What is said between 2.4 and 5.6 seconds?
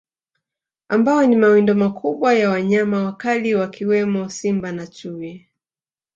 wanyama wakali wakiwemo Simba na Chui